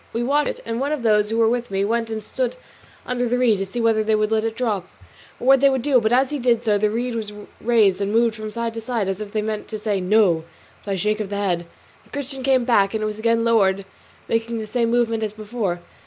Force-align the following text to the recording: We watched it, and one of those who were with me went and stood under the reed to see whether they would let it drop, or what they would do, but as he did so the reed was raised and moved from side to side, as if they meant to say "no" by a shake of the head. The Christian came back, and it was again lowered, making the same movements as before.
We 0.13 0.23
watched 0.23 0.49
it, 0.49 0.61
and 0.65 0.79
one 0.79 0.91
of 0.91 1.03
those 1.03 1.29
who 1.29 1.37
were 1.37 1.47
with 1.47 1.69
me 1.69 1.85
went 1.85 2.09
and 2.09 2.23
stood 2.23 2.55
under 3.05 3.29
the 3.29 3.37
reed 3.37 3.59
to 3.59 3.67
see 3.67 3.79
whether 3.79 4.03
they 4.03 4.15
would 4.15 4.31
let 4.31 4.43
it 4.43 4.55
drop, 4.55 4.89
or 5.39 5.45
what 5.45 5.59
they 5.61 5.69
would 5.69 5.83
do, 5.83 6.01
but 6.01 6.11
as 6.11 6.31
he 6.31 6.39
did 6.39 6.63
so 6.63 6.79
the 6.79 6.89
reed 6.89 7.13
was 7.13 7.31
raised 7.61 8.01
and 8.01 8.11
moved 8.11 8.33
from 8.35 8.51
side 8.51 8.73
to 8.73 8.81
side, 8.81 9.07
as 9.07 9.21
if 9.21 9.31
they 9.31 9.43
meant 9.43 9.67
to 9.67 9.77
say 9.77 10.01
"no" 10.01 10.43
by 10.87 10.93
a 10.93 10.97
shake 10.97 11.19
of 11.19 11.29
the 11.29 11.35
head. 11.37 11.67
The 12.03 12.09
Christian 12.09 12.41
came 12.41 12.65
back, 12.65 12.95
and 12.95 13.03
it 13.03 13.05
was 13.05 13.19
again 13.19 13.43
lowered, 13.43 13.85
making 14.27 14.57
the 14.57 14.65
same 14.65 14.89
movements 14.89 15.25
as 15.25 15.33
before. 15.33 15.81